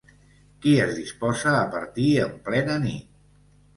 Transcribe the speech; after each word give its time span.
Qui 0.63 0.71
es 0.85 0.93
disposa 1.01 1.53
a 1.59 1.67
partir 1.75 2.09
en 2.25 2.33
plena 2.49 2.79
nit? 2.87 3.13